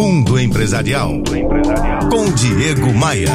[0.00, 1.22] Mundo Empresarial.
[2.10, 3.28] Com Diego Maia.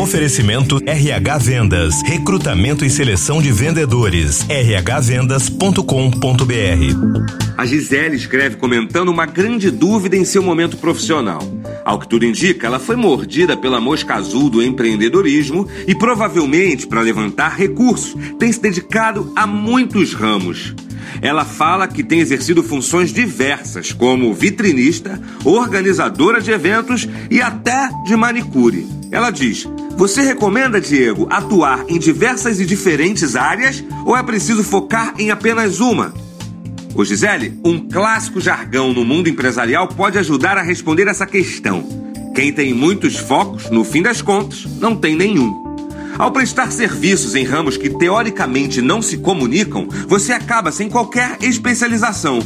[0.00, 2.02] Oferecimento RH Vendas.
[2.02, 4.46] Recrutamento e seleção de vendedores.
[4.48, 5.74] rhvendas.com.br.
[7.58, 11.40] A Gisele escreve comentando uma grande dúvida em seu momento profissional.
[11.84, 17.00] Ao que tudo indica, ela foi mordida pela mosca azul do empreendedorismo e provavelmente, para
[17.00, 20.76] levantar recursos, tem se dedicado a muitos ramos.
[21.20, 28.16] Ela fala que tem exercido funções diversas, como vitrinista, organizadora de eventos e até de
[28.16, 28.86] manicure.
[29.10, 35.14] Ela diz: Você recomenda, Diego, atuar em diversas e diferentes áreas ou é preciso focar
[35.18, 36.12] em apenas uma?
[36.94, 41.84] Ô Gisele, um clássico jargão no mundo empresarial pode ajudar a responder essa questão.
[42.34, 45.63] Quem tem muitos focos, no fim das contas, não tem nenhum.
[46.18, 52.38] Ao prestar serviços em ramos que teoricamente não se comunicam, você acaba sem qualquer especialização.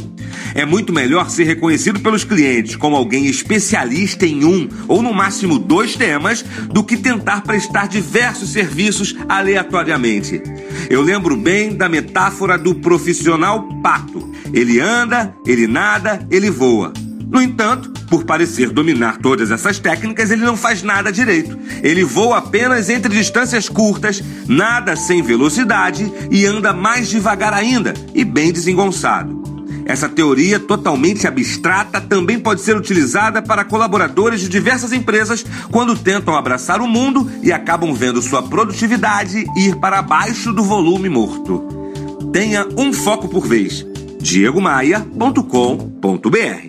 [0.55, 5.59] É muito melhor ser reconhecido pelos clientes como alguém especialista em um ou no máximo
[5.59, 10.41] dois temas do que tentar prestar diversos serviços aleatoriamente.
[10.89, 14.31] Eu lembro bem da metáfora do profissional pato.
[14.51, 16.91] Ele anda, ele nada, ele voa.
[17.39, 21.57] No entanto, por parecer dominar todas essas técnicas, ele não faz nada direito.
[21.81, 28.25] Ele voa apenas entre distâncias curtas, nada sem velocidade e anda mais devagar ainda e
[28.25, 29.41] bem desengonçado.
[29.85, 36.35] Essa teoria totalmente abstrata também pode ser utilizada para colaboradores de diversas empresas quando tentam
[36.35, 41.63] abraçar o mundo e acabam vendo sua produtividade ir para baixo do volume morto.
[42.33, 43.85] Tenha um foco por vez.
[44.19, 46.67] diegomaia.com.br